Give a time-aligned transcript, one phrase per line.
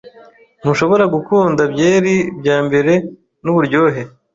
[0.61, 2.93] Ntushobora gukunda byeri byambere.
[3.43, 4.01] Nuburyohe.